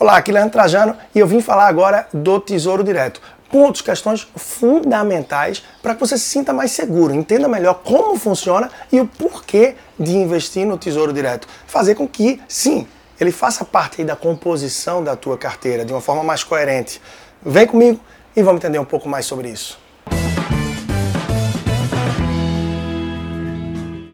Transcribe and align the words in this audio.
Olá, 0.00 0.16
aqui 0.16 0.30
é 0.30 0.34
Leandro 0.34 0.52
Trajano 0.52 0.96
e 1.14 1.18
eu 1.18 1.26
vim 1.26 1.42
falar 1.42 1.66
agora 1.66 2.08
do 2.10 2.40
Tesouro 2.40 2.82
Direto. 2.82 3.20
Pontos, 3.50 3.82
questões 3.82 4.26
fundamentais 4.34 5.62
para 5.82 5.92
que 5.92 6.00
você 6.00 6.16
se 6.16 6.24
sinta 6.24 6.54
mais 6.54 6.70
seguro, 6.70 7.12
entenda 7.12 7.46
melhor 7.46 7.82
como 7.84 8.18
funciona 8.18 8.70
e 8.90 8.98
o 8.98 9.06
porquê 9.06 9.74
de 9.98 10.16
investir 10.16 10.66
no 10.66 10.78
Tesouro 10.78 11.12
Direto. 11.12 11.46
Fazer 11.66 11.96
com 11.96 12.08
que, 12.08 12.40
sim, 12.48 12.88
ele 13.20 13.30
faça 13.30 13.62
parte 13.62 14.02
da 14.02 14.16
composição 14.16 15.04
da 15.04 15.14
tua 15.16 15.36
carteira 15.36 15.84
de 15.84 15.92
uma 15.92 16.00
forma 16.00 16.24
mais 16.24 16.42
coerente. 16.42 16.98
Vem 17.42 17.66
comigo 17.66 18.00
e 18.34 18.42
vamos 18.42 18.60
entender 18.64 18.78
um 18.78 18.86
pouco 18.86 19.06
mais 19.06 19.26
sobre 19.26 19.50
isso. 19.50 19.78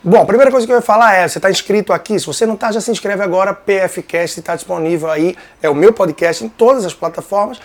Bom, 0.08 0.22
a 0.22 0.24
primeira 0.24 0.52
coisa 0.52 0.64
que 0.64 0.72
eu 0.72 0.76
ia 0.76 0.82
falar 0.82 1.14
é, 1.16 1.26
você 1.26 1.38
está 1.38 1.50
inscrito 1.50 1.92
aqui, 1.92 2.16
se 2.20 2.24
você 2.24 2.46
não 2.46 2.54
está, 2.54 2.70
já 2.70 2.80
se 2.80 2.92
inscreve 2.92 3.24
agora, 3.24 3.52
PFcast 3.52 4.38
está 4.38 4.54
disponível 4.54 5.10
aí, 5.10 5.36
é 5.60 5.68
o 5.68 5.74
meu 5.74 5.92
podcast 5.92 6.44
em 6.44 6.48
todas 6.48 6.84
as 6.84 6.94
plataformas, 6.94 7.58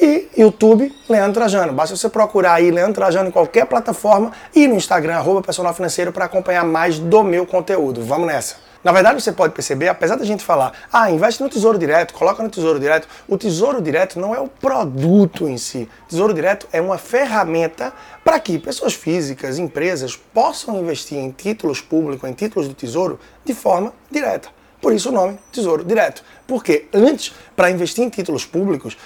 e 0.00 0.28
YouTube, 0.38 0.94
Leandro 1.08 1.40
Trajano. 1.40 1.72
Basta 1.72 1.96
você 1.96 2.08
procurar 2.08 2.52
aí 2.52 2.70
Leandro 2.70 2.94
Trajano 2.94 3.30
em 3.30 3.32
qualquer 3.32 3.66
plataforma 3.66 4.30
e 4.54 4.68
no 4.68 4.76
Instagram, 4.76 5.16
arroba 5.16 5.42
personal 5.42 5.74
financeiro, 5.74 6.12
para 6.12 6.26
acompanhar 6.26 6.64
mais 6.64 7.00
do 7.00 7.24
meu 7.24 7.44
conteúdo. 7.44 8.00
Vamos 8.04 8.28
nessa! 8.28 8.67
Na 8.82 8.92
verdade, 8.92 9.20
você 9.20 9.32
pode 9.32 9.54
perceber, 9.54 9.88
apesar 9.88 10.16
da 10.16 10.24
gente 10.24 10.44
falar, 10.44 10.72
ah, 10.92 11.10
investe 11.10 11.42
no 11.42 11.48
Tesouro 11.48 11.78
Direto, 11.78 12.14
coloca 12.14 12.42
no 12.42 12.48
Tesouro 12.48 12.78
Direto, 12.78 13.08
o 13.26 13.36
Tesouro 13.36 13.82
Direto 13.82 14.20
não 14.20 14.34
é 14.34 14.38
o 14.38 14.46
produto 14.46 15.48
em 15.48 15.58
si. 15.58 15.88
Tesouro 16.08 16.32
Direto 16.32 16.68
é 16.72 16.80
uma 16.80 16.96
ferramenta 16.96 17.92
para 18.24 18.38
que 18.38 18.56
pessoas 18.58 18.94
físicas, 18.94 19.58
empresas 19.58 20.16
possam 20.16 20.78
investir 20.80 21.18
em 21.18 21.30
títulos 21.32 21.80
públicos, 21.80 22.28
em 22.28 22.32
títulos 22.32 22.68
do 22.68 22.74
Tesouro, 22.74 23.18
de 23.44 23.52
forma 23.52 23.92
direta. 24.10 24.48
Por 24.80 24.92
isso 24.92 25.08
o 25.08 25.12
nome 25.12 25.38
Tesouro 25.50 25.84
Direto. 25.84 26.22
Porque 26.46 26.86
antes, 26.92 27.34
para 27.56 27.70
investir 27.70 28.04
em 28.04 28.08
títulos 28.08 28.44
públicos, 28.44 28.96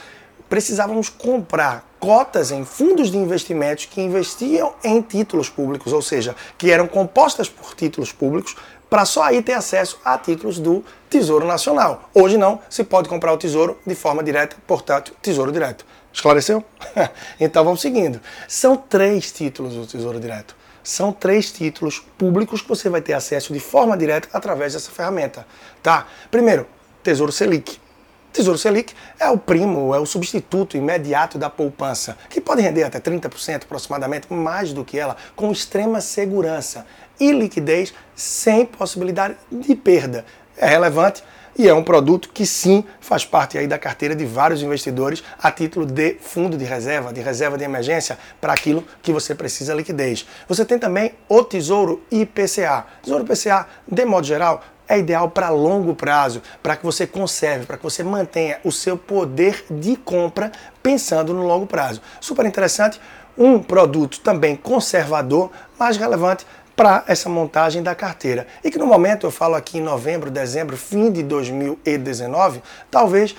precisávamos 0.52 1.08
comprar 1.08 1.82
cotas 1.98 2.50
em 2.50 2.62
fundos 2.62 3.10
de 3.10 3.16
investimentos 3.16 3.86
que 3.86 4.02
investiam 4.02 4.74
em 4.84 5.00
títulos 5.00 5.48
públicos, 5.48 5.94
ou 5.94 6.02
seja, 6.02 6.36
que 6.58 6.70
eram 6.70 6.86
compostas 6.86 7.48
por 7.48 7.74
títulos 7.74 8.12
públicos 8.12 8.54
para 8.90 9.06
só 9.06 9.22
aí 9.22 9.40
ter 9.40 9.54
acesso 9.54 9.98
a 10.04 10.18
títulos 10.18 10.58
do 10.58 10.84
Tesouro 11.08 11.46
Nacional. 11.46 12.10
Hoje 12.12 12.36
não, 12.36 12.60
se 12.68 12.84
pode 12.84 13.08
comprar 13.08 13.32
o 13.32 13.38
Tesouro 13.38 13.78
de 13.86 13.94
forma 13.94 14.22
direta, 14.22 14.54
portanto, 14.66 15.14
Tesouro 15.22 15.50
Direto. 15.50 15.86
Esclareceu? 16.12 16.62
então 17.40 17.64
vamos 17.64 17.80
seguindo. 17.80 18.20
São 18.46 18.76
três 18.76 19.32
títulos 19.32 19.72
do 19.72 19.86
Tesouro 19.86 20.20
Direto. 20.20 20.54
São 20.84 21.14
três 21.14 21.50
títulos 21.50 22.04
públicos 22.18 22.60
que 22.60 22.68
você 22.68 22.90
vai 22.90 23.00
ter 23.00 23.14
acesso 23.14 23.54
de 23.54 23.60
forma 23.60 23.96
direta 23.96 24.28
através 24.34 24.74
dessa 24.74 24.90
ferramenta. 24.90 25.46
Tá? 25.82 26.06
Primeiro, 26.30 26.66
Tesouro 27.02 27.32
Selic. 27.32 27.80
Tesouro 28.32 28.58
Selic 28.58 28.94
é 29.20 29.28
o 29.28 29.36
primo, 29.36 29.94
é 29.94 29.98
o 29.98 30.06
substituto 30.06 30.76
imediato 30.76 31.36
da 31.36 31.50
poupança, 31.50 32.16
que 32.30 32.40
pode 32.40 32.62
render 32.62 32.84
até 32.84 32.98
30% 32.98 33.64
aproximadamente, 33.64 34.32
mais 34.32 34.72
do 34.72 34.84
que 34.84 34.98
ela, 34.98 35.16
com 35.36 35.52
extrema 35.52 36.00
segurança 36.00 36.86
e 37.20 37.30
liquidez 37.30 37.92
sem 38.16 38.64
possibilidade 38.64 39.36
de 39.50 39.74
perda. 39.74 40.24
É 40.56 40.66
relevante 40.66 41.22
e 41.58 41.68
é 41.68 41.74
um 41.74 41.84
produto 41.84 42.30
que 42.32 42.46
sim 42.46 42.82
faz 43.00 43.26
parte 43.26 43.58
aí 43.58 43.66
da 43.66 43.78
carteira 43.78 44.14
de 44.14 44.24
vários 44.24 44.62
investidores 44.62 45.22
a 45.40 45.50
título 45.50 45.84
de 45.84 46.16
fundo 46.20 46.56
de 46.56 46.64
reserva, 46.64 47.12
de 47.12 47.20
reserva 47.20 47.58
de 47.58 47.64
emergência 47.64 48.18
para 48.40 48.54
aquilo 48.54 48.82
que 49.02 49.12
você 49.12 49.34
precisa 49.34 49.74
liquidez. 49.74 50.26
Você 50.48 50.64
tem 50.64 50.78
também 50.78 51.12
o 51.28 51.44
Tesouro 51.44 52.02
IPCA. 52.10 52.86
Tesouro 53.02 53.24
IPCA, 53.24 53.66
de 53.86 54.04
modo 54.06 54.26
geral, 54.26 54.62
é 54.88 54.98
ideal 54.98 55.30
para 55.30 55.48
longo 55.48 55.94
prazo, 55.94 56.42
para 56.62 56.76
que 56.76 56.84
você 56.84 57.06
conserve, 57.06 57.66
para 57.66 57.76
que 57.76 57.82
você 57.82 58.02
mantenha 58.02 58.58
o 58.64 58.72
seu 58.72 58.96
poder 58.96 59.64
de 59.70 59.96
compra 59.96 60.52
pensando 60.82 61.32
no 61.32 61.46
longo 61.46 61.66
prazo. 61.66 62.00
Super 62.20 62.46
interessante, 62.46 63.00
um 63.36 63.58
produto 63.58 64.20
também 64.20 64.56
conservador, 64.56 65.50
mas 65.78 65.96
relevante 65.96 66.46
para 66.76 67.04
essa 67.06 67.28
montagem 67.28 67.82
da 67.82 67.94
carteira. 67.94 68.46
E 68.64 68.70
que 68.70 68.78
no 68.78 68.86
momento, 68.86 69.26
eu 69.26 69.30
falo 69.30 69.54
aqui 69.54 69.78
em 69.78 69.82
novembro, 69.82 70.30
dezembro, 70.30 70.76
fim 70.76 71.10
de 71.10 71.22
2019, 71.22 72.62
talvez 72.90 73.34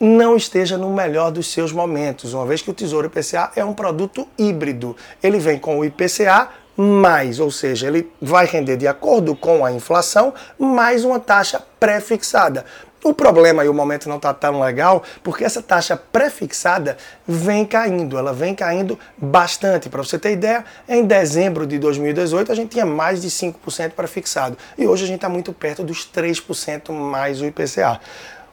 não 0.00 0.36
esteja 0.36 0.78
no 0.78 0.92
melhor 0.92 1.32
dos 1.32 1.48
seus 1.48 1.72
momentos, 1.72 2.32
uma 2.32 2.46
vez 2.46 2.62
que 2.62 2.70
o 2.70 2.74
Tesouro 2.74 3.08
IPCA 3.08 3.50
é 3.56 3.64
um 3.64 3.74
produto 3.74 4.28
híbrido. 4.38 4.96
Ele 5.22 5.38
vem 5.38 5.58
com 5.58 5.78
o 5.78 5.84
IPCA 5.84 6.50
mais, 6.80 7.40
ou 7.40 7.50
seja, 7.50 7.88
ele 7.88 8.08
vai 8.22 8.46
render 8.46 8.76
de 8.76 8.86
acordo 8.86 9.34
com 9.34 9.64
a 9.64 9.72
inflação, 9.72 10.32
mais 10.56 11.04
uma 11.04 11.18
taxa 11.18 11.60
pré-fixada. 11.80 12.64
O 13.02 13.12
problema 13.12 13.64
e 13.64 13.68
o 13.68 13.74
momento 13.74 14.08
não 14.08 14.16
está 14.16 14.32
tão 14.32 14.60
legal 14.60 15.02
porque 15.22 15.44
essa 15.44 15.60
taxa 15.60 15.96
pré-fixada 15.96 16.96
vem 17.26 17.64
caindo, 17.64 18.16
ela 18.16 18.32
vem 18.32 18.54
caindo 18.54 18.96
bastante. 19.16 19.88
Para 19.88 20.04
você 20.04 20.18
ter 20.20 20.32
ideia, 20.32 20.64
em 20.88 21.04
dezembro 21.04 21.66
de 21.66 21.80
2018 21.80 22.52
a 22.52 22.54
gente 22.54 22.70
tinha 22.70 22.86
mais 22.86 23.22
de 23.22 23.28
5% 23.28 23.90
pré-fixado 23.92 24.56
e 24.76 24.86
hoje 24.86 25.02
a 25.02 25.06
gente 25.06 25.16
está 25.16 25.28
muito 25.28 25.52
perto 25.52 25.82
dos 25.82 26.08
3% 26.08 26.92
mais 26.92 27.40
o 27.40 27.46
IPCA. 27.46 28.00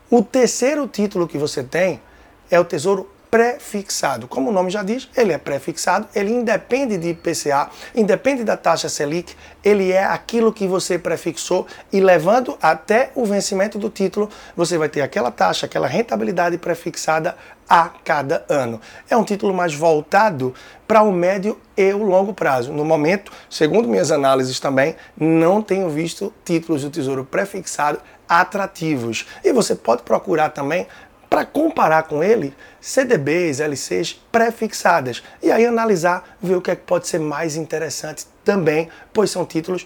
O 0.09 0.23
terceiro 0.23 0.87
título 0.87 1.27
que 1.27 1.37
você 1.37 1.63
tem 1.63 2.01
é 2.49 2.59
o 2.59 2.65
Tesouro 2.65 3.09
pré-fixado. 3.35 4.29
Como 4.29 4.49
o 4.49 4.53
nome 4.53 4.69
já 4.69 4.81
diz, 4.81 5.09
ele 5.13 5.33
é 5.33 5.37
pré-fixado, 5.37 6.07
ele 6.15 6.31
independe 6.31 6.97
de 6.97 7.09
IPCA, 7.09 7.69
independe 7.93 8.45
da 8.45 8.55
taxa 8.55 8.87
Selic, 8.87 9.35
ele 9.61 9.91
é 9.91 10.05
aquilo 10.05 10.53
que 10.53 10.65
você 10.65 10.97
prefixou 10.97 11.67
e 11.91 11.99
levando 11.99 12.57
até 12.61 13.11
o 13.13 13.25
vencimento 13.25 13.77
do 13.77 13.89
título, 13.89 14.29
você 14.55 14.77
vai 14.77 14.87
ter 14.87 15.01
aquela 15.01 15.31
taxa, 15.31 15.65
aquela 15.65 15.85
rentabilidade 15.85 16.57
prefixada 16.57 17.35
a 17.67 17.89
cada 18.05 18.45
ano. 18.47 18.79
É 19.09 19.17
um 19.17 19.23
título 19.25 19.53
mais 19.53 19.75
voltado 19.75 20.53
para 20.87 21.01
o 21.01 21.11
médio 21.11 21.59
e 21.75 21.91
o 21.91 22.03
longo 22.03 22.33
prazo. 22.33 22.71
No 22.71 22.85
momento, 22.85 23.33
segundo 23.49 23.89
minhas 23.89 24.11
análises 24.11 24.61
também, 24.61 24.95
não 25.17 25.61
tenho 25.61 25.89
visto 25.89 26.33
títulos 26.45 26.83
do 26.83 26.89
Tesouro 26.89 27.25
prefixado 27.25 27.99
atrativos. 28.29 29.27
E 29.43 29.51
você 29.51 29.75
pode 29.75 30.03
procurar 30.03 30.49
também 30.49 30.87
para 31.35 31.43
comparar 31.43 32.03
com 32.03 32.23
ele 32.23 32.55
CDBs, 32.79 33.59
LCs 33.59 34.21
pré-fixadas 34.31 35.21
e 35.43 35.51
aí 35.51 35.65
analisar, 35.65 36.37
ver 36.41 36.55
o 36.55 36.61
que, 36.61 36.71
é 36.71 36.77
que 36.77 36.83
pode 36.83 37.09
ser 37.09 37.19
mais 37.19 37.57
interessante 37.57 38.25
também, 38.45 38.87
pois 39.11 39.31
são 39.31 39.45
títulos 39.45 39.85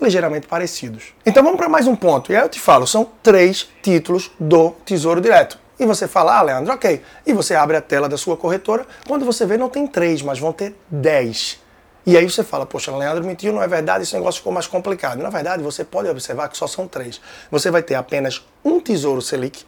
ligeiramente 0.00 0.46
parecidos. 0.46 1.12
Então 1.26 1.42
vamos 1.42 1.58
para 1.58 1.68
mais 1.68 1.88
um 1.88 1.96
ponto. 1.96 2.30
E 2.30 2.36
aí 2.36 2.42
eu 2.42 2.48
te 2.48 2.60
falo, 2.60 2.86
são 2.86 3.10
três 3.24 3.68
títulos 3.82 4.30
do 4.38 4.70
Tesouro 4.84 5.20
Direto. 5.20 5.58
E 5.80 5.84
você 5.84 6.06
fala, 6.06 6.38
ah, 6.38 6.42
Leandro, 6.42 6.72
ok. 6.72 7.02
E 7.26 7.32
você 7.32 7.56
abre 7.56 7.76
a 7.76 7.80
tela 7.80 8.08
da 8.08 8.16
sua 8.16 8.36
corretora, 8.36 8.86
quando 9.04 9.24
você 9.24 9.44
vê 9.44 9.56
não 9.56 9.68
tem 9.68 9.88
três, 9.88 10.22
mas 10.22 10.38
vão 10.38 10.52
ter 10.52 10.76
dez. 10.88 11.60
E 12.06 12.16
aí 12.16 12.30
você 12.30 12.44
fala, 12.44 12.64
poxa, 12.64 12.96
Leandro 12.96 13.24
mentiu, 13.24 13.52
não 13.52 13.64
é 13.64 13.66
verdade, 13.66 14.04
esse 14.04 14.14
negócio 14.14 14.38
ficou 14.38 14.52
mais 14.52 14.68
complicado. 14.68 15.20
Na 15.20 15.30
verdade, 15.30 15.60
você 15.60 15.82
pode 15.82 16.08
observar 16.08 16.48
que 16.48 16.56
só 16.56 16.68
são 16.68 16.86
três. 16.86 17.20
Você 17.50 17.68
vai 17.68 17.82
ter 17.82 17.96
apenas 17.96 18.46
um 18.64 18.78
Tesouro 18.78 19.20
Selic, 19.20 19.64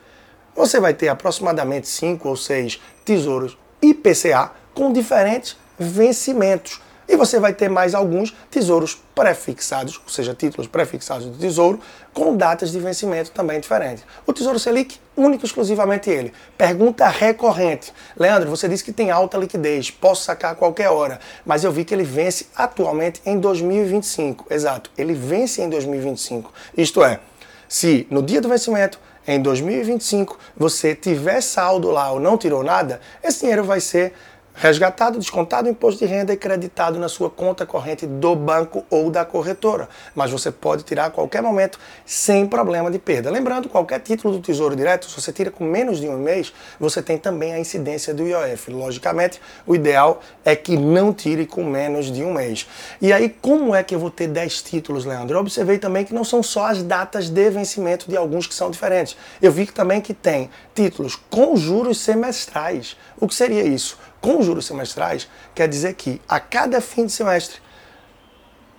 você 0.56 0.80
vai 0.80 0.94
ter 0.94 1.08
aproximadamente 1.08 1.86
5 1.88 2.28
ou 2.28 2.36
6 2.36 2.80
tesouros 3.04 3.56
IPCA 3.82 4.50
com 4.74 4.92
diferentes 4.92 5.56
vencimentos. 5.78 6.80
E 7.08 7.14
você 7.14 7.38
vai 7.38 7.52
ter 7.52 7.68
mais 7.68 7.94
alguns 7.94 8.34
tesouros 8.50 9.00
prefixados, 9.14 10.00
ou 10.02 10.08
seja, 10.08 10.34
títulos 10.34 10.66
prefixados 10.66 11.26
do 11.26 11.38
tesouro, 11.38 11.78
com 12.12 12.36
datas 12.36 12.72
de 12.72 12.80
vencimento 12.80 13.30
também 13.30 13.60
diferentes. 13.60 14.04
O 14.26 14.32
Tesouro 14.32 14.58
Selic, 14.58 14.98
único 15.16 15.44
e 15.44 15.46
exclusivamente 15.46 16.10
ele. 16.10 16.32
Pergunta 16.58 17.06
recorrente. 17.06 17.92
Leandro, 18.16 18.50
você 18.50 18.68
disse 18.68 18.82
que 18.82 18.92
tem 18.92 19.12
alta 19.12 19.38
liquidez, 19.38 19.88
posso 19.88 20.24
sacar 20.24 20.52
a 20.52 20.54
qualquer 20.56 20.88
hora, 20.88 21.20
mas 21.44 21.62
eu 21.62 21.70
vi 21.70 21.84
que 21.84 21.94
ele 21.94 22.02
vence 22.02 22.48
atualmente 22.56 23.20
em 23.24 23.38
2025. 23.38 24.46
Exato, 24.50 24.90
ele 24.98 25.14
vence 25.14 25.62
em 25.62 25.70
2025. 25.70 26.52
Isto 26.76 27.04
é, 27.04 27.20
se 27.68 28.04
no 28.10 28.20
dia 28.20 28.40
do 28.40 28.48
vencimento 28.48 28.98
em 29.26 29.40
2025 29.40 30.38
você 30.56 30.94
tiver 30.94 31.40
saldo 31.40 31.90
lá 31.90 32.10
ou 32.12 32.20
não 32.20 32.38
tirou 32.38 32.62
nada, 32.62 33.00
esse 33.22 33.40
dinheiro 33.40 33.64
vai 33.64 33.80
ser 33.80 34.12
resgatado, 34.56 35.18
descontado 35.18 35.68
o 35.68 35.70
imposto 35.70 36.04
de 36.04 36.10
renda 36.10 36.32
e 36.32 36.36
creditado 36.36 36.98
na 36.98 37.08
sua 37.08 37.28
conta 37.28 37.66
corrente 37.66 38.06
do 38.06 38.34
banco 38.34 38.84
ou 38.90 39.10
da 39.10 39.24
corretora. 39.24 39.88
Mas 40.14 40.30
você 40.30 40.50
pode 40.50 40.82
tirar 40.82 41.06
a 41.06 41.10
qualquer 41.10 41.42
momento 41.42 41.78
sem 42.04 42.46
problema 42.46 42.90
de 42.90 42.98
perda. 42.98 43.30
Lembrando, 43.30 43.68
qualquer 43.68 44.00
título 44.00 44.34
do 44.34 44.40
Tesouro 44.40 44.74
Direto, 44.74 45.08
se 45.08 45.20
você 45.20 45.32
tira 45.32 45.50
com 45.50 45.64
menos 45.64 46.00
de 46.00 46.08
um 46.08 46.18
mês, 46.18 46.52
você 46.80 47.02
tem 47.02 47.18
também 47.18 47.52
a 47.52 47.58
incidência 47.58 48.14
do 48.14 48.26
IOF. 48.26 48.70
Logicamente, 48.70 49.40
o 49.66 49.74
ideal 49.74 50.20
é 50.44 50.56
que 50.56 50.76
não 50.76 51.12
tire 51.12 51.46
com 51.46 51.62
menos 51.62 52.10
de 52.10 52.22
um 52.22 52.32
mês. 52.32 52.66
E 53.00 53.12
aí, 53.12 53.28
como 53.28 53.74
é 53.74 53.82
que 53.82 53.94
eu 53.94 53.98
vou 53.98 54.10
ter 54.10 54.26
10 54.26 54.62
títulos, 54.62 55.04
Leandro? 55.04 55.36
Eu 55.36 55.40
observei 55.40 55.78
também 55.78 56.04
que 56.04 56.14
não 56.14 56.24
são 56.24 56.42
só 56.42 56.66
as 56.66 56.82
datas 56.82 57.28
de 57.28 57.50
vencimento 57.50 58.08
de 58.08 58.16
alguns 58.16 58.46
que 58.46 58.54
são 58.54 58.70
diferentes. 58.70 59.16
Eu 59.42 59.52
vi 59.52 59.66
que 59.66 59.72
também 59.72 60.00
que 60.00 60.14
tem 60.14 60.50
títulos 60.74 61.16
com 61.28 61.56
juros 61.56 61.98
semestrais. 62.00 62.96
O 63.20 63.28
que 63.28 63.34
seria 63.34 63.62
isso? 63.62 63.98
Com 64.20 64.42
juros 64.42 64.66
semestrais, 64.66 65.28
quer 65.54 65.68
dizer 65.68 65.94
que 65.94 66.20
a 66.28 66.40
cada 66.40 66.80
fim 66.80 67.06
de 67.06 67.12
semestre, 67.12 67.60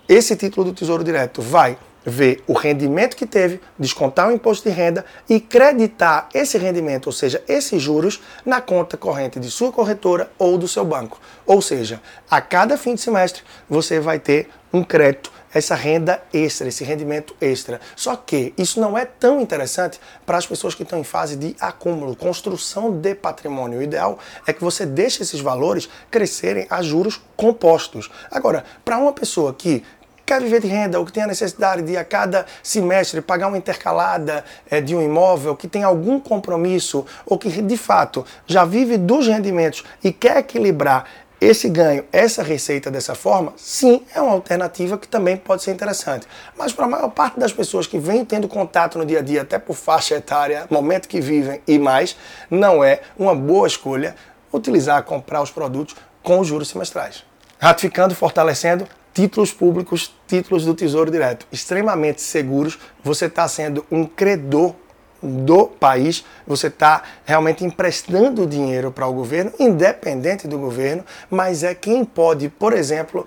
esse 0.08 0.36
título 0.36 0.66
do 0.66 0.72
Tesouro 0.72 1.04
Direto 1.04 1.42
vai 1.42 1.78
ver 2.08 2.42
o 2.46 2.52
rendimento 2.52 3.16
que 3.16 3.26
teve, 3.26 3.60
descontar 3.78 4.28
o 4.28 4.32
imposto 4.32 4.68
de 4.68 4.74
renda 4.74 5.04
e 5.28 5.38
creditar 5.40 6.28
esse 6.34 6.58
rendimento, 6.58 7.06
ou 7.06 7.12
seja, 7.12 7.42
esses 7.48 7.80
juros, 7.80 8.20
na 8.44 8.60
conta 8.60 8.96
corrente 8.96 9.38
de 9.38 9.50
sua 9.50 9.70
corretora 9.70 10.30
ou 10.38 10.58
do 10.58 10.66
seu 10.66 10.84
banco. 10.84 11.20
Ou 11.46 11.60
seja, 11.62 12.00
a 12.30 12.40
cada 12.40 12.76
fim 12.76 12.94
de 12.94 13.00
semestre 13.00 13.42
você 13.68 14.00
vai 14.00 14.18
ter 14.18 14.48
um 14.72 14.82
crédito 14.82 15.32
essa 15.52 15.74
renda 15.74 16.22
extra, 16.32 16.68
esse 16.68 16.84
rendimento 16.84 17.34
extra. 17.40 17.80
Só 17.96 18.16
que 18.16 18.52
isso 18.56 18.80
não 18.80 18.96
é 18.96 19.04
tão 19.04 19.40
interessante 19.40 19.98
para 20.26 20.38
as 20.38 20.46
pessoas 20.46 20.74
que 20.74 20.82
estão 20.82 20.98
em 20.98 21.04
fase 21.04 21.36
de 21.36 21.56
acúmulo, 21.60 22.14
construção 22.14 22.90
de 22.92 23.14
patrimônio. 23.14 23.78
O 23.78 23.82
ideal 23.82 24.18
é 24.46 24.52
que 24.52 24.62
você 24.62 24.84
deixe 24.84 25.22
esses 25.22 25.40
valores 25.40 25.88
crescerem 26.10 26.66
a 26.68 26.82
juros 26.82 27.20
compostos. 27.36 28.10
Agora, 28.30 28.64
para 28.84 28.98
uma 28.98 29.12
pessoa 29.12 29.54
que 29.54 29.82
quer 30.28 30.42
viver 30.42 30.60
de 30.60 30.68
renda 30.68 30.98
ou 31.00 31.06
que 31.06 31.12
tem 31.12 31.22
a 31.22 31.26
necessidade 31.26 31.80
de 31.80 31.96
a 31.96 32.04
cada 32.04 32.44
semestre 32.62 33.22
pagar 33.22 33.48
uma 33.48 33.56
intercalada 33.56 34.44
é, 34.70 34.78
de 34.78 34.94
um 34.94 35.00
imóvel, 35.00 35.56
que 35.56 35.66
tem 35.66 35.82
algum 35.82 36.20
compromisso 36.20 37.06
ou 37.24 37.38
que 37.38 37.48
de 37.62 37.76
fato 37.78 38.26
já 38.46 38.66
vive 38.66 38.98
dos 38.98 39.26
rendimentos 39.26 39.84
e 40.04 40.12
quer 40.12 40.36
equilibrar 40.36 41.06
esse 41.40 41.70
ganho, 41.70 42.04
essa 42.12 42.42
receita 42.42 42.90
dessa 42.90 43.14
forma, 43.14 43.54
sim, 43.56 44.02
é 44.14 44.20
uma 44.20 44.32
alternativa 44.32 44.98
que 44.98 45.08
também 45.08 45.36
pode 45.36 45.62
ser 45.62 45.70
interessante. 45.70 46.26
Mas 46.58 46.72
para 46.72 46.84
a 46.84 46.88
maior 46.88 47.08
parte 47.08 47.38
das 47.38 47.52
pessoas 47.52 47.86
que 47.86 47.98
vêm 47.98 48.24
tendo 48.24 48.48
contato 48.48 48.98
no 48.98 49.06
dia 49.06 49.20
a 49.20 49.22
dia, 49.22 49.42
até 49.42 49.58
por 49.58 49.76
faixa 49.76 50.16
etária, 50.16 50.66
momento 50.68 51.08
que 51.08 51.20
vivem 51.20 51.62
e 51.66 51.78
mais, 51.78 52.16
não 52.50 52.82
é 52.84 53.00
uma 53.16 53.34
boa 53.34 53.68
escolha 53.68 54.14
utilizar, 54.52 55.02
comprar 55.04 55.40
os 55.40 55.50
produtos 55.50 55.94
com 56.22 56.40
os 56.40 56.48
juros 56.48 56.68
semestrais. 56.68 57.24
Ratificando 57.58 58.14
fortalecendo 58.16 58.86
títulos 59.18 59.52
públicos, 59.52 60.14
títulos 60.28 60.64
do 60.64 60.74
Tesouro 60.74 61.10
Direto, 61.10 61.44
extremamente 61.50 62.22
seguros, 62.22 62.78
você 63.02 63.24
está 63.24 63.48
sendo 63.48 63.84
um 63.90 64.04
credor 64.04 64.76
do 65.20 65.66
país, 65.66 66.24
você 66.46 66.68
está 66.68 67.02
realmente 67.24 67.64
emprestando 67.64 68.46
dinheiro 68.46 68.92
para 68.92 69.08
o 69.08 69.12
governo, 69.12 69.50
independente 69.58 70.46
do 70.46 70.56
governo, 70.56 71.04
mas 71.28 71.64
é 71.64 71.74
quem 71.74 72.04
pode, 72.04 72.48
por 72.48 72.72
exemplo, 72.72 73.26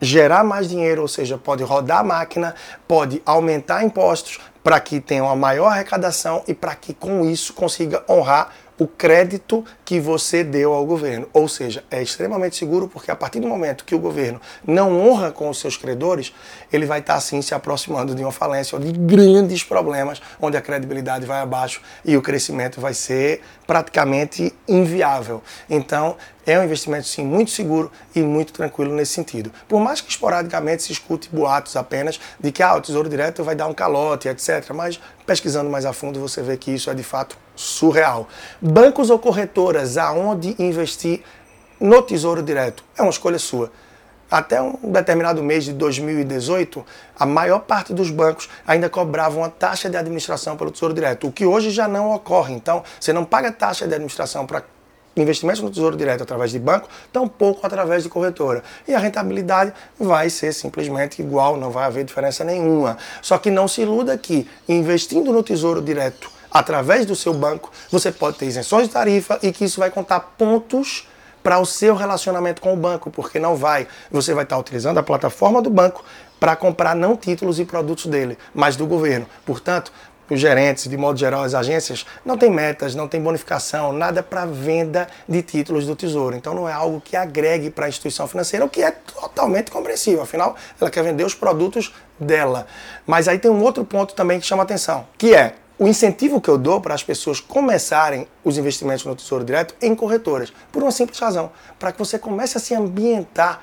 gerar 0.00 0.44
mais 0.44 0.68
dinheiro, 0.68 1.02
ou 1.02 1.08
seja, 1.08 1.36
pode 1.36 1.64
rodar 1.64 1.98
a 1.98 2.04
máquina, 2.04 2.54
pode 2.86 3.20
aumentar 3.26 3.82
impostos 3.82 4.38
para 4.62 4.78
que 4.78 5.00
tenha 5.00 5.24
uma 5.24 5.34
maior 5.34 5.72
arrecadação 5.72 6.44
e 6.46 6.54
para 6.54 6.76
que 6.76 6.94
com 6.94 7.28
isso 7.28 7.52
consiga 7.52 8.04
honrar 8.08 8.52
o 8.80 8.86
crédito 8.86 9.62
que 9.84 10.00
você 10.00 10.42
deu 10.42 10.72
ao 10.72 10.86
governo. 10.86 11.28
Ou 11.34 11.46
seja, 11.46 11.84
é 11.90 12.02
extremamente 12.02 12.56
seguro 12.56 12.88
porque 12.88 13.10
a 13.10 13.14
partir 13.14 13.38
do 13.38 13.46
momento 13.46 13.84
que 13.84 13.94
o 13.94 13.98
governo 13.98 14.40
não 14.66 14.98
honra 14.98 15.30
com 15.30 15.50
os 15.50 15.60
seus 15.60 15.76
credores, 15.76 16.32
ele 16.72 16.86
vai 16.86 17.00
estar 17.00 17.14
assim 17.14 17.42
se 17.42 17.54
aproximando 17.54 18.14
de 18.14 18.22
uma 18.22 18.32
falência 18.32 18.76
ou 18.76 18.82
de 18.82 18.90
grandes 18.90 19.62
problemas, 19.62 20.22
onde 20.40 20.56
a 20.56 20.62
credibilidade 20.62 21.26
vai 21.26 21.40
abaixo 21.40 21.82
e 22.02 22.16
o 22.16 22.22
crescimento 22.22 22.80
vai 22.80 22.94
ser 22.94 23.42
praticamente 23.70 24.52
inviável. 24.66 25.40
Então, 25.68 26.16
é 26.44 26.58
um 26.58 26.64
investimento 26.64 27.06
sim 27.06 27.24
muito 27.24 27.52
seguro 27.52 27.88
e 28.12 28.20
muito 28.20 28.52
tranquilo 28.52 28.92
nesse 28.92 29.12
sentido. 29.12 29.52
Por 29.68 29.78
mais 29.78 30.00
que 30.00 30.10
esporadicamente 30.10 30.82
se 30.82 30.90
escute 30.90 31.28
boatos 31.30 31.76
apenas 31.76 32.18
de 32.40 32.50
que 32.50 32.64
ah, 32.64 32.74
o 32.74 32.80
Tesouro 32.80 33.08
Direto 33.08 33.44
vai 33.44 33.54
dar 33.54 33.68
um 33.68 33.72
calote, 33.72 34.26
etc. 34.26 34.72
Mas 34.74 34.98
pesquisando 35.24 35.70
mais 35.70 35.86
a 35.86 35.92
fundo 35.92 36.18
você 36.18 36.42
vê 36.42 36.56
que 36.56 36.72
isso 36.72 36.90
é 36.90 36.94
de 36.94 37.04
fato 37.04 37.38
surreal. 37.54 38.28
Bancos 38.60 39.08
ou 39.08 39.20
corretoras 39.20 39.96
aonde 39.96 40.56
investir 40.58 41.22
no 41.78 42.02
Tesouro 42.02 42.42
Direto 42.42 42.82
é 42.98 43.02
uma 43.02 43.10
escolha 43.10 43.38
sua. 43.38 43.70
Até 44.30 44.62
um 44.62 44.92
determinado 44.92 45.42
mês 45.42 45.64
de 45.64 45.72
2018, 45.72 46.86
a 47.18 47.26
maior 47.26 47.60
parte 47.60 47.92
dos 47.92 48.10
bancos 48.10 48.48
ainda 48.64 48.88
cobravam 48.88 49.42
a 49.42 49.48
taxa 49.48 49.90
de 49.90 49.96
administração 49.96 50.56
pelo 50.56 50.70
Tesouro 50.70 50.94
Direto, 50.94 51.26
o 51.26 51.32
que 51.32 51.44
hoje 51.44 51.70
já 51.70 51.88
não 51.88 52.14
ocorre. 52.14 52.54
Então, 52.54 52.84
você 53.00 53.12
não 53.12 53.24
paga 53.24 53.50
taxa 53.50 53.88
de 53.88 53.94
administração 53.94 54.46
para 54.46 54.62
investimentos 55.16 55.60
no 55.60 55.68
Tesouro 55.68 55.96
Direto 55.96 56.22
através 56.22 56.52
de 56.52 56.60
banco, 56.60 56.88
tampouco 57.12 57.66
através 57.66 58.04
de 58.04 58.08
corretora. 58.08 58.62
E 58.86 58.94
a 58.94 59.00
rentabilidade 59.00 59.72
vai 59.98 60.30
ser 60.30 60.52
simplesmente 60.52 61.20
igual, 61.20 61.56
não 61.56 61.72
vai 61.72 61.86
haver 61.86 62.04
diferença 62.04 62.44
nenhuma. 62.44 62.98
Só 63.20 63.36
que 63.36 63.50
não 63.50 63.66
se 63.66 63.82
iluda 63.82 64.16
que 64.16 64.48
investindo 64.68 65.32
no 65.32 65.42
Tesouro 65.42 65.82
Direto 65.82 66.30
através 66.52 67.04
do 67.04 67.16
seu 67.16 67.34
banco, 67.34 67.70
você 67.90 68.10
pode 68.10 68.38
ter 68.38 68.46
isenções 68.46 68.86
de 68.86 68.92
tarifa 68.92 69.38
e 69.42 69.52
que 69.52 69.64
isso 69.64 69.80
vai 69.80 69.90
contar 69.90 70.20
pontos 70.20 71.08
para 71.42 71.58
o 71.58 71.66
seu 71.66 71.94
relacionamento 71.94 72.60
com 72.60 72.72
o 72.72 72.76
banco, 72.76 73.10
porque 73.10 73.38
não 73.38 73.56
vai. 73.56 73.86
Você 74.10 74.34
vai 74.34 74.44
estar 74.44 74.58
utilizando 74.58 74.98
a 74.98 75.02
plataforma 75.02 75.62
do 75.62 75.70
banco 75.70 76.04
para 76.38 76.56
comprar 76.56 76.96
não 76.96 77.16
títulos 77.16 77.58
e 77.60 77.64
produtos 77.64 78.06
dele, 78.06 78.38
mas 78.54 78.76
do 78.76 78.86
governo. 78.86 79.26
Portanto, 79.44 79.92
os 80.30 80.38
gerentes, 80.38 80.88
de 80.88 80.96
modo 80.96 81.18
geral, 81.18 81.42
as 81.42 81.54
agências, 81.54 82.06
não 82.24 82.38
tem 82.38 82.50
metas, 82.50 82.94
não 82.94 83.08
tem 83.08 83.20
bonificação, 83.20 83.92
nada 83.92 84.22
para 84.22 84.46
venda 84.46 85.08
de 85.28 85.42
títulos 85.42 85.86
do 85.86 85.96
Tesouro. 85.96 86.36
Então 86.36 86.54
não 86.54 86.68
é 86.68 86.72
algo 86.72 87.00
que 87.00 87.16
agregue 87.16 87.68
para 87.68 87.86
a 87.86 87.88
instituição 87.88 88.28
financeira, 88.28 88.64
o 88.64 88.68
que 88.68 88.82
é 88.82 88.92
totalmente 88.92 89.70
compreensível. 89.72 90.22
Afinal, 90.22 90.54
ela 90.80 90.88
quer 90.88 91.02
vender 91.02 91.24
os 91.24 91.34
produtos 91.34 91.92
dela. 92.18 92.66
Mas 93.04 93.26
aí 93.26 93.38
tem 93.38 93.50
um 93.50 93.60
outro 93.60 93.84
ponto 93.84 94.14
também 94.14 94.38
que 94.38 94.46
chama 94.46 94.62
atenção, 94.62 95.06
que 95.18 95.34
é 95.34 95.54
o 95.80 95.88
incentivo 95.88 96.42
que 96.42 96.50
eu 96.50 96.58
dou 96.58 96.78
para 96.78 96.94
as 96.94 97.02
pessoas 97.02 97.40
começarem 97.40 98.28
os 98.44 98.58
investimentos 98.58 99.06
no 99.06 99.16
Tesouro 99.16 99.42
Direto 99.42 99.74
em 99.80 99.94
corretoras, 99.94 100.52
por 100.70 100.82
uma 100.82 100.92
simples 100.92 101.18
razão, 101.18 101.50
para 101.78 101.90
que 101.90 101.98
você 101.98 102.18
comece 102.18 102.58
a 102.58 102.60
se 102.60 102.74
ambientar 102.74 103.62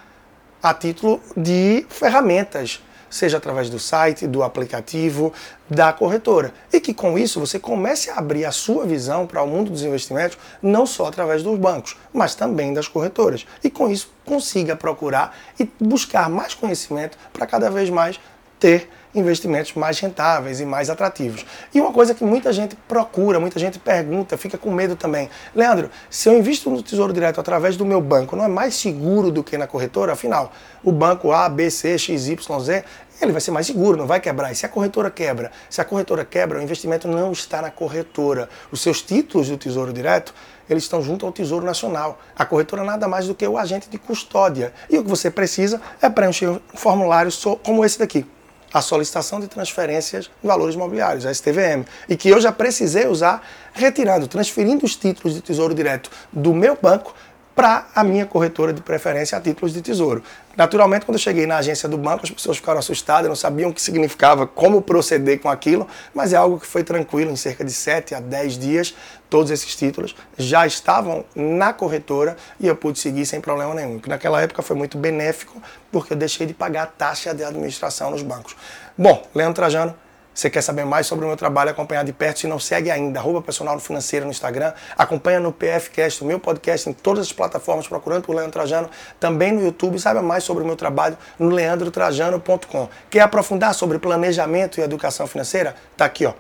a 0.62 0.74
título 0.74 1.22
de 1.38 1.86
ferramentas, 1.88 2.82
seja 3.08 3.38
através 3.38 3.70
do 3.70 3.78
site, 3.78 4.26
do 4.26 4.42
aplicativo, 4.42 5.32
da 5.70 5.94
corretora. 5.94 6.52
E 6.74 6.82
que 6.82 6.92
com 6.92 7.20
isso 7.20 7.40
você 7.40 7.60
comece 7.60 8.10
a 8.10 8.16
abrir 8.16 8.46
a 8.46 8.52
sua 8.52 8.84
visão 8.84 9.28
para 9.28 9.44
o 9.44 9.48
mundo 9.48 9.70
dos 9.70 9.84
investimentos, 9.84 10.40
não 10.60 10.88
só 10.88 11.06
através 11.06 11.44
dos 11.44 11.60
bancos, 11.60 11.96
mas 12.12 12.34
também 12.34 12.74
das 12.74 12.88
corretoras. 12.88 13.46
E 13.64 13.70
com 13.70 13.92
isso 13.92 14.12
consiga 14.26 14.76
procurar 14.76 15.38
e 15.60 15.70
buscar 15.80 16.32
mais 16.32 16.56
conhecimento 16.56 17.16
para 17.32 17.46
cada 17.46 17.70
vez 17.70 17.92
mais 17.92 18.20
ter 18.60 18.90
investimentos 19.20 19.74
mais 19.74 20.00
rentáveis 20.00 20.60
e 20.60 20.66
mais 20.66 20.90
atrativos. 20.90 21.46
E 21.74 21.82
uma 21.82 21.92
coisa 21.92 22.14
que 22.14 22.24
muita 22.24 22.54
gente 22.54 22.76
procura, 22.88 23.40
muita 23.40 23.60
gente 23.60 23.80
pergunta, 23.80 24.38
fica 24.38 24.58
com 24.58 24.72
medo 24.72 24.96
também. 24.96 25.30
Leandro, 25.56 25.90
se 26.10 26.30
eu 26.30 26.38
invisto 26.38 26.70
no 26.70 26.82
Tesouro 26.82 27.14
Direto 27.14 27.40
através 27.40 27.76
do 27.76 27.86
meu 27.86 28.02
banco, 28.02 28.36
não 28.36 28.46
é 28.46 28.48
mais 28.48 28.76
seguro 28.76 29.32
do 29.32 29.44
que 29.44 29.58
na 29.58 29.68
corretora? 29.68 30.14
Afinal, 30.14 30.52
o 30.84 30.92
banco 30.92 31.32
A, 31.32 31.50
B, 31.50 31.70
C, 31.70 31.98
X, 31.98 32.28
Y, 32.28 32.60
Z, 32.60 32.84
ele 33.20 33.32
vai 33.32 33.42
ser 33.42 33.52
mais 33.52 33.66
seguro, 33.66 33.98
não 33.98 34.06
vai 34.06 34.20
quebrar. 34.20 34.52
E 34.52 34.56
se 34.56 34.66
a 34.66 34.70
corretora 34.70 35.10
quebra? 35.10 35.52
Se 35.70 35.82
a 35.82 35.86
corretora 35.86 36.24
quebra, 36.24 36.60
o 36.60 36.62
investimento 36.62 37.08
não 37.08 37.32
está 37.32 37.62
na 37.62 37.72
corretora. 37.72 38.48
Os 38.72 38.82
seus 38.82 39.02
títulos 39.02 39.50
do 39.50 39.58
Tesouro 39.58 39.92
Direto, 39.92 40.34
eles 40.70 40.84
estão 40.84 41.02
junto 41.02 41.26
ao 41.26 41.32
Tesouro 41.32 41.66
Nacional. 41.66 42.20
A 42.36 42.46
corretora 42.46 42.84
nada 42.84 43.08
mais 43.08 43.28
do 43.28 43.34
que 43.34 43.48
o 43.48 43.58
agente 43.58 43.90
de 43.90 43.98
custódia. 43.98 44.72
E 44.90 44.98
o 44.98 45.04
que 45.04 45.10
você 45.10 45.32
precisa 45.32 45.82
é 46.02 46.10
preencher 46.10 46.50
um 46.50 46.60
formulário 46.76 47.32
como 47.64 47.84
esse 47.84 47.98
daqui 47.98 48.26
a 48.74 48.82
solicitação 48.82 49.40
de 49.40 49.48
transferências 49.48 50.26
de 50.26 50.48
valores 50.48 50.76
imobiliários, 50.76 51.26
a 51.26 51.34
STVM, 51.34 51.86
e 52.08 52.16
que 52.18 52.30
eu 52.30 52.40
já 52.40 52.52
precisei 52.52 53.08
usar 53.08 53.46
retirando, 53.74 54.28
transferindo 54.28 54.86
os 54.86 54.96
títulos 54.96 55.34
de 55.34 55.42
tesouro 55.42 55.74
direto 55.74 56.10
do 56.32 56.54
meu 56.54 56.78
banco 56.80 57.14
para 57.58 57.88
a 57.96 58.04
minha 58.04 58.24
corretora 58.24 58.72
de 58.72 58.84
preferência 58.84 59.36
a 59.36 59.42
títulos 59.42 59.74
de 59.74 59.82
tesouro. 59.82 60.22
Naturalmente, 60.56 61.08
quando 61.08 61.16
eu 61.16 61.20
cheguei 61.20 61.48
na 61.48 61.58
agência 61.58 61.90
do 61.90 61.98
banco, 61.98 62.24
as 62.24 62.30
pessoas 62.30 62.58
ficaram 62.58 62.78
assustadas, 62.78 63.28
não 63.28 63.36
sabiam 63.36 63.72
o 63.72 63.74
que 63.74 63.82
significava, 63.82 64.46
como 64.46 64.80
proceder 64.80 65.40
com 65.40 65.50
aquilo, 65.50 65.88
mas 66.14 66.34
é 66.34 66.36
algo 66.36 66.60
que 66.60 66.68
foi 66.68 66.84
tranquilo, 66.84 67.32
em 67.32 67.36
cerca 67.36 67.66
de 67.66 67.74
7 67.74 68.14
a 68.14 68.20
10 68.20 68.60
dias, 68.60 68.94
todos 69.28 69.50
esses 69.50 69.76
títulos 69.76 70.16
já 70.38 70.68
estavam 70.68 71.26
na 71.36 71.74
corretora 71.74 72.38
e 72.60 72.68
eu 72.68 72.76
pude 72.76 73.00
seguir 73.00 73.26
sem 73.26 73.42
problema 73.42 73.74
nenhum. 73.74 73.98
Que 73.98 74.08
naquela 74.08 74.40
época 74.40 74.62
foi 74.62 74.76
muito 74.76 74.96
benéfico, 74.96 75.60
porque 75.92 76.14
eu 76.14 76.18
deixei 76.18 76.46
de 76.46 76.54
pagar 76.54 76.84
a 76.84 76.86
taxa 76.86 77.34
de 77.34 77.44
administração 77.44 78.12
nos 78.12 78.22
bancos. 78.22 78.56
Bom, 78.96 79.28
Leandro 79.34 79.56
Trajano, 79.56 79.96
você 80.38 80.50
quer 80.52 80.62
saber 80.62 80.86
mais 80.86 81.08
sobre 81.08 81.26
o 81.26 81.28
meu 81.28 81.36
trabalho, 81.36 81.72
acompanhar 81.72 82.04
de 82.04 82.14
perto, 82.14 82.42
se 82.42 82.48
não 82.48 82.60
segue 82.60 82.92
ainda, 82.92 83.20
arroba 83.20 83.42
personal 83.42 83.80
financeiro 83.80 84.24
no 84.24 84.30
Instagram, 84.30 84.72
acompanha 84.96 85.40
no 85.40 85.52
PFcast, 85.52 86.24
o 86.24 86.28
meu 86.28 86.40
podcast 86.40 86.88
em 86.88 86.94
todas 86.94 87.26
as 87.26 87.34
plataformas, 87.34 87.88
procurando 87.88 88.22
por 88.22 88.36
Leandro 88.36 88.52
Trajano, 88.52 88.88
também 89.20 89.52
no 89.52 89.64
YouTube, 89.64 89.98
saiba 89.98 90.22
mais 90.22 90.44
sobre 90.44 90.64
o 90.64 90.68
meu 90.68 90.76
trabalho 90.76 91.18
no 91.40 91.50
leandrotrajano.com. 91.50 92.88
Quer 93.10 93.22
aprofundar 93.22 93.74
sobre 93.74 93.98
planejamento 93.98 94.80
e 94.80 94.84
educação 94.84 95.26
financeira? 95.26 95.74
Tá 95.98 96.06
aqui, 96.06 96.28
ó, 96.28 96.34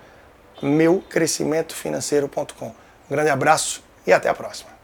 meucrescimentofinanceiro.com. 0.62 2.68
Um 2.68 2.74
grande 3.10 3.32
abraço 3.32 3.84
e 4.06 4.14
até 4.14 4.30
a 4.30 4.34
próxima. 4.36 4.77